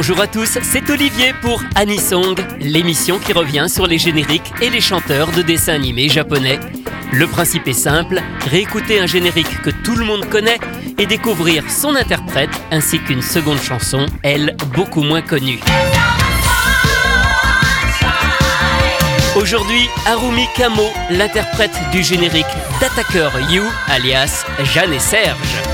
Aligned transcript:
Bonjour 0.00 0.22
à 0.22 0.26
tous, 0.26 0.58
c'est 0.62 0.88
Olivier 0.88 1.34
pour 1.42 1.62
Anisong, 1.74 2.34
l'émission 2.58 3.18
qui 3.18 3.34
revient 3.34 3.66
sur 3.68 3.86
les 3.86 3.98
génériques 3.98 4.50
et 4.62 4.70
les 4.70 4.80
chanteurs 4.80 5.30
de 5.30 5.42
dessins 5.42 5.74
animés 5.74 6.08
japonais. 6.08 6.58
Le 7.12 7.26
principe 7.26 7.68
est 7.68 7.74
simple, 7.74 8.22
réécouter 8.48 8.98
un 8.98 9.04
générique 9.04 9.60
que 9.60 9.68
tout 9.68 9.94
le 9.96 10.06
monde 10.06 10.24
connaît 10.30 10.58
et 10.96 11.04
découvrir 11.04 11.70
son 11.70 11.94
interprète 11.96 12.48
ainsi 12.70 12.98
qu'une 12.98 13.20
seconde 13.20 13.60
chanson, 13.60 14.06
elle 14.22 14.56
beaucoup 14.74 15.02
moins 15.02 15.20
connue. 15.20 15.60
Aujourd'hui, 19.36 19.86
Harumi 20.06 20.46
Kamo, 20.56 20.88
l'interprète 21.10 21.78
du 21.92 22.02
générique 22.02 22.46
d'Attacker 22.80 23.28
You, 23.50 23.64
alias 23.86 24.46
Jeanne 24.64 24.94
et 24.94 24.98
Serge. 24.98 25.69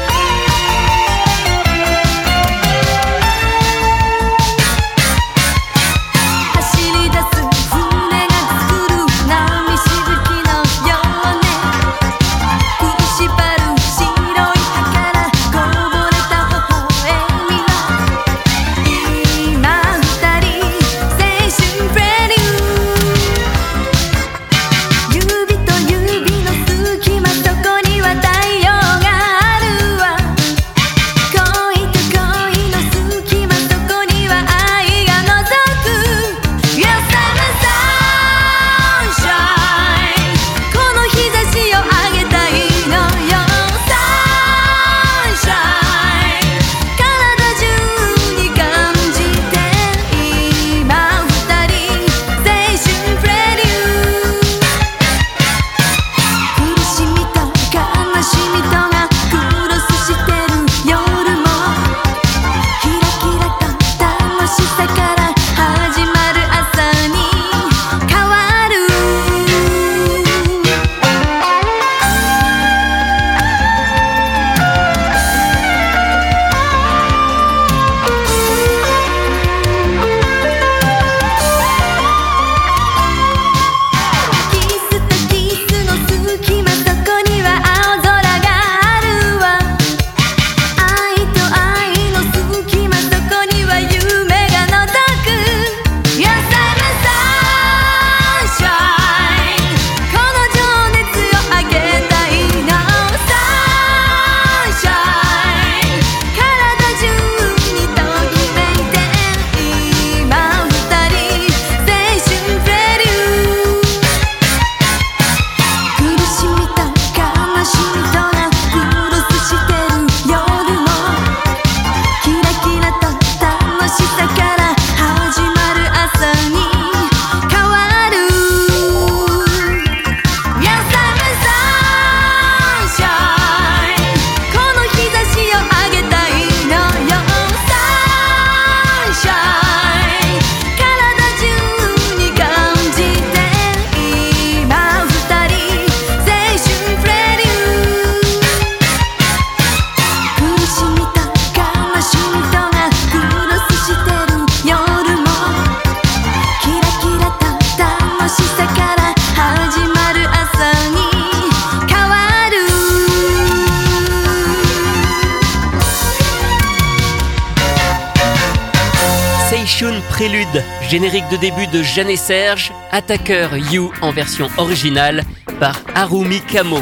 Prélude, 170.16 170.65
générique 170.88 171.28
de 171.31 171.37
début 171.37 171.66
de 171.66 171.82
Jeanne 171.82 172.09
et 172.09 172.16
Serge, 172.16 172.72
Attacker 172.91 173.49
You 173.71 173.93
en 174.00 174.12
version 174.12 174.49
originale 174.56 175.25
par 175.60 175.78
Harumi 175.94 176.41
Kamo. 176.41 176.78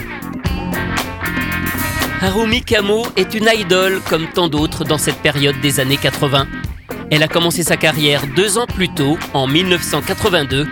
Harumi 2.21 2.62
Kamo 2.62 3.05
est 3.17 3.34
une 3.34 3.50
idole 3.53 4.00
comme 4.09 4.28
tant 4.28 4.47
d'autres 4.47 4.84
dans 4.84 4.99
cette 4.99 5.17
période 5.17 5.61
des 5.61 5.81
années 5.81 5.97
80. 5.97 6.47
Elle 7.11 7.25
a 7.25 7.27
commencé 7.27 7.65
sa 7.65 7.77
carrière 7.77 8.23
deux 8.37 8.56
ans 8.56 8.69
plus 8.69 8.94
tôt, 8.94 9.19
en 9.33 9.49
1982, 9.49 10.69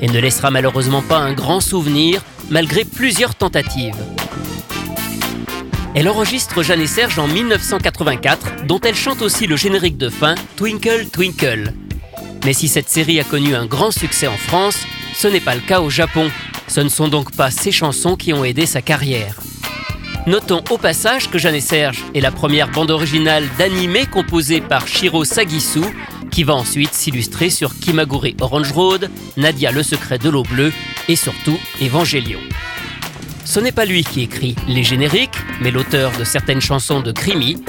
et 0.00 0.06
ne 0.06 0.20
laissera 0.20 0.52
malheureusement 0.52 1.02
pas 1.02 1.18
un 1.18 1.32
grand 1.32 1.60
souvenir 1.60 2.22
malgré 2.48 2.84
plusieurs 2.84 3.34
tentatives. 3.34 3.96
Elle 5.96 6.08
enregistre 6.08 6.62
Jeanne 6.62 6.80
et 6.80 6.86
Serge 6.86 7.18
en 7.18 7.26
1984, 7.26 8.66
dont 8.66 8.78
elle 8.78 8.94
chante 8.94 9.20
aussi 9.20 9.48
le 9.48 9.56
générique 9.56 9.98
de 9.98 10.10
fin 10.10 10.36
Twinkle 10.56 11.08
Twinkle. 11.10 11.72
Mais 12.44 12.52
si 12.52 12.68
cette 12.68 12.90
série 12.90 13.20
a 13.20 13.24
connu 13.24 13.54
un 13.54 13.66
grand 13.66 13.90
succès 13.90 14.26
en 14.26 14.36
France, 14.36 14.78
ce 15.14 15.28
n'est 15.28 15.40
pas 15.40 15.54
le 15.54 15.60
cas 15.60 15.80
au 15.80 15.90
Japon. 15.90 16.30
Ce 16.68 16.80
ne 16.80 16.88
sont 16.88 17.08
donc 17.08 17.34
pas 17.34 17.50
ces 17.50 17.72
chansons 17.72 18.16
qui 18.16 18.32
ont 18.32 18.44
aidé 18.44 18.66
sa 18.66 18.82
carrière. 18.82 19.40
Notons 20.26 20.64
au 20.70 20.78
passage 20.78 21.30
que 21.30 21.38
Jeanne 21.38 21.54
et 21.54 21.60
Serge 21.60 22.02
est 22.14 22.20
la 22.20 22.30
première 22.30 22.70
bande 22.70 22.90
originale 22.90 23.46
d'animé 23.58 24.06
composée 24.10 24.60
par 24.60 24.88
Shiro 24.88 25.24
Sagisu, 25.24 25.82
qui 26.30 26.44
va 26.44 26.54
ensuite 26.54 26.94
s'illustrer 26.94 27.50
sur 27.50 27.78
Kimagure 27.78 28.28
Orange 28.40 28.72
Road, 28.72 29.10
Nadia 29.36 29.70
le 29.70 29.82
secret 29.82 30.18
de 30.18 30.30
l'eau 30.30 30.42
bleue 30.42 30.72
et 31.08 31.16
surtout 31.16 31.58
Evangelion. 31.82 32.40
Ce 33.44 33.60
n'est 33.60 33.72
pas 33.72 33.84
lui 33.84 34.02
qui 34.02 34.22
écrit 34.22 34.56
les 34.66 34.82
génériques, 34.82 35.36
mais 35.60 35.70
l'auteur 35.70 36.10
de 36.18 36.24
certaines 36.24 36.62
chansons 36.62 37.00
de 37.00 37.12
Krimi, 37.12 37.62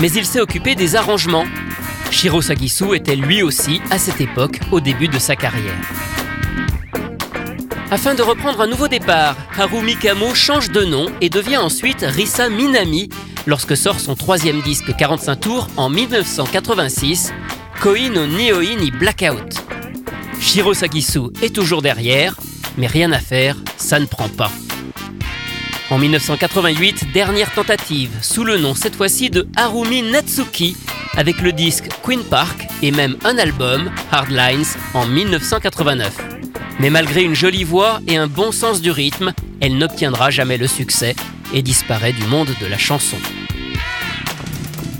mais 0.00 0.10
il 0.12 0.26
s'est 0.26 0.40
occupé 0.40 0.74
des 0.74 0.96
arrangements 0.96 1.46
Shiro 2.14 2.40
Sagisu 2.40 2.94
était 2.94 3.16
lui 3.16 3.42
aussi 3.42 3.80
à 3.90 3.98
cette 3.98 4.20
époque 4.20 4.60
au 4.70 4.80
début 4.80 5.08
de 5.08 5.18
sa 5.18 5.34
carrière. 5.34 5.74
Afin 7.90 8.14
de 8.14 8.22
reprendre 8.22 8.60
un 8.60 8.68
nouveau 8.68 8.86
départ, 8.86 9.36
Harumi 9.58 9.96
Kamo 9.96 10.32
change 10.32 10.70
de 10.70 10.84
nom 10.84 11.06
et 11.20 11.28
devient 11.28 11.56
ensuite 11.56 12.06
Risa 12.08 12.48
Minami 12.48 13.08
lorsque 13.46 13.76
sort 13.76 13.98
son 13.98 14.14
troisième 14.14 14.62
disque 14.62 14.94
45 14.96 15.40
tours 15.40 15.68
en 15.76 15.90
1986, 15.90 17.32
Koi 17.82 18.08
no 18.10 18.26
ni 18.26 18.92
Blackout. 18.92 19.60
Shiro 20.40 20.72
Sagisu 20.72 21.32
est 21.42 21.52
toujours 21.52 21.82
derrière, 21.82 22.36
mais 22.78 22.86
rien 22.86 23.10
à 23.10 23.18
faire, 23.18 23.56
ça 23.76 23.98
ne 23.98 24.06
prend 24.06 24.28
pas. 24.28 24.52
En 25.90 25.98
1988, 25.98 27.12
dernière 27.12 27.52
tentative, 27.52 28.10
sous 28.22 28.44
le 28.44 28.56
nom 28.56 28.76
cette 28.76 28.94
fois-ci 28.94 29.30
de 29.30 29.48
Harumi 29.56 30.02
Natsuki, 30.02 30.76
avec 31.16 31.40
le 31.40 31.52
disque 31.52 31.88
Queen 32.02 32.22
Park 32.22 32.66
et 32.82 32.90
même 32.90 33.16
un 33.24 33.38
album, 33.38 33.90
Hardlines, 34.10 34.64
en 34.94 35.06
1989. 35.06 36.12
Mais 36.80 36.90
malgré 36.90 37.22
une 37.22 37.34
jolie 37.34 37.64
voix 37.64 38.00
et 38.06 38.16
un 38.16 38.26
bon 38.26 38.52
sens 38.52 38.80
du 38.80 38.90
rythme, 38.90 39.32
elle 39.60 39.78
n'obtiendra 39.78 40.30
jamais 40.30 40.58
le 40.58 40.66
succès 40.66 41.14
et 41.52 41.62
disparaît 41.62 42.12
du 42.12 42.24
monde 42.24 42.50
de 42.60 42.66
la 42.66 42.78
chanson. 42.78 43.16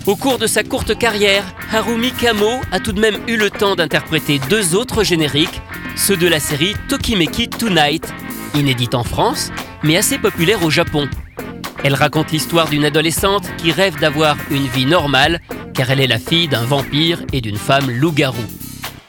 Au 0.07 0.17
cours 0.17 0.39
de 0.39 0.47
sa 0.47 0.63
courte 0.63 0.97
carrière, 0.99 1.45
Harumi 1.73 2.13
Kamo 2.13 2.61
a 2.71 2.79
tout 2.79 2.93
de 2.93 3.01
même 3.01 3.19
eu 3.27 3.37
le 3.37 3.51
temps 3.51 3.75
d'interpréter 3.75 4.39
deux 4.51 4.75
autres 4.75 5.03
génériques, 5.03 5.63
ceux 5.97 6.17
de 6.17 6.29
la 6.29 6.41
série 6.41 6.75
Tokimeki 6.89 7.49
Tonight, 7.49 8.07
inédite 8.55 8.95
en 8.95 9.05
France, 9.05 9.51
mais 9.83 9.97
assez 9.97 10.19
populaire 10.19 10.63
au 10.63 10.71
Japon. 10.71 11.09
Elle 11.83 11.95
raconte 11.95 12.33
l'histoire 12.33 12.69
d'une 12.69 12.85
adolescente 12.85 13.47
qui 13.57 13.73
rêve 13.73 13.99
d'avoir 13.99 14.37
une 14.51 14.67
vie 14.67 14.87
normale, 14.87 15.41
car 15.75 15.91
elle 15.91 16.01
est 16.01 16.07
la 16.07 16.19
fille 16.19 16.49
d'un 16.49 16.65
vampire 16.65 17.23
et 17.33 17.41
d'une 17.41 17.57
femme 17.57 17.91
loup-garou. 17.91 18.45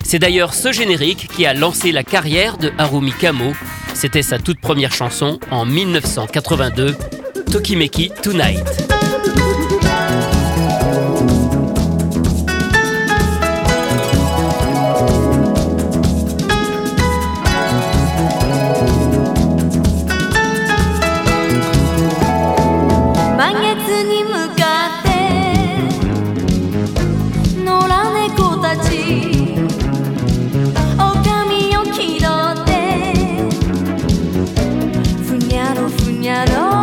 C'est 0.03 0.19
d'ailleurs 0.19 0.53
ce 0.53 0.71
générique 0.71 1.27
qui 1.35 1.45
a 1.45 1.53
lancé 1.53 1.91
la 1.91 2.03
carrière 2.03 2.57
de 2.57 2.71
Harumi 2.77 3.12
Kamo. 3.12 3.53
C'était 3.94 4.21
sa 4.21 4.38
toute 4.38 4.59
première 4.59 4.91
chanson 4.91 5.39
en 5.51 5.65
1982, 5.65 6.95
Tokimeki 7.51 8.12
Tonight.'" 8.21 8.88
soñador. 36.25 36.75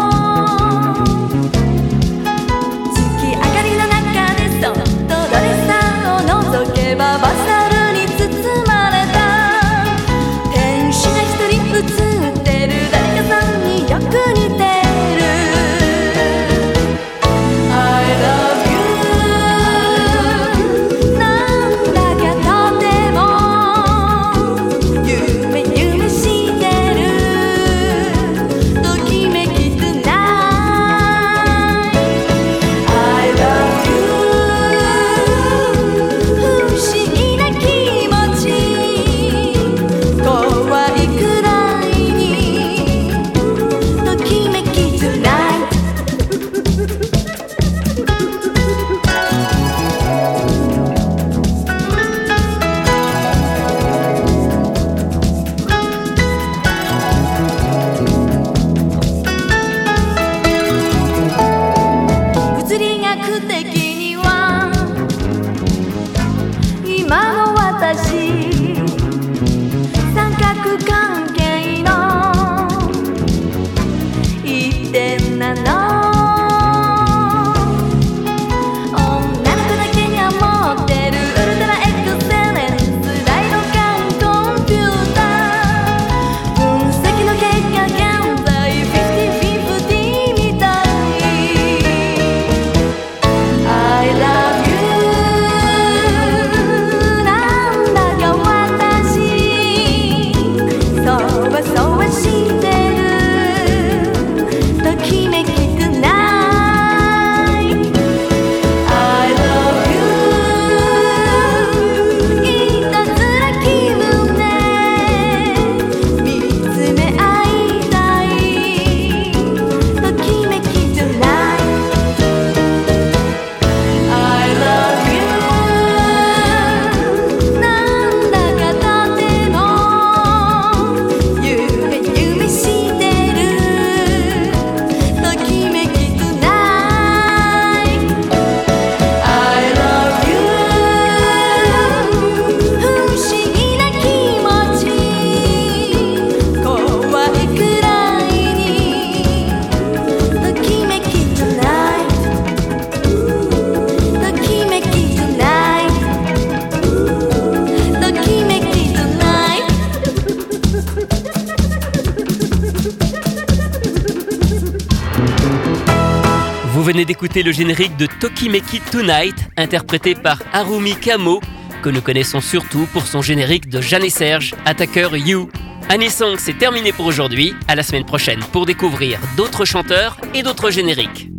Venez 166.92 167.04
d'écouter 167.06 167.42
le 167.42 167.52
générique 167.52 167.96
de 167.96 168.04
Tokimeki 168.04 168.80
Tonight, 168.80 169.48
interprété 169.56 170.14
par 170.14 170.42
Harumi 170.52 170.94
Kamo, 170.94 171.40
que 171.82 171.88
nous 171.88 172.02
connaissons 172.02 172.42
surtout 172.42 172.86
pour 172.92 173.06
son 173.06 173.22
générique 173.22 173.70
de 173.70 173.80
Jeanne 173.80 174.04
et 174.04 174.10
Serge, 174.10 174.54
Attacker 174.66 175.08
You. 175.14 175.48
Anisong, 175.88 176.36
c'est 176.36 176.58
terminé 176.58 176.92
pour 176.92 177.06
aujourd'hui. 177.06 177.54
À 177.66 177.76
la 177.76 177.82
semaine 177.82 178.04
prochaine 178.04 178.40
pour 178.52 178.66
découvrir 178.66 179.18
d'autres 179.38 179.64
chanteurs 179.64 180.18
et 180.34 180.42
d'autres 180.42 180.70
génériques. 180.70 181.30